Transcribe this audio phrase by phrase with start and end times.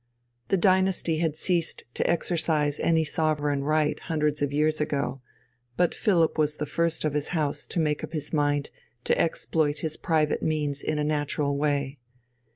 [0.47, 5.21] The dynasty had ceased to exercise any sovereign right hundreds of years ago,
[5.77, 8.71] but Philipp was the first of his house to make up his mind
[9.03, 11.99] to exploit his private means in a natural way.